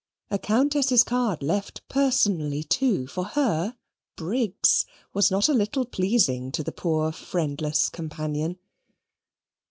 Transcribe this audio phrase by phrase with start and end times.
[0.31, 3.77] A Countess's card left personally too for her,
[4.15, 8.57] Briggs, was not a little pleasing to the poor friendless companion.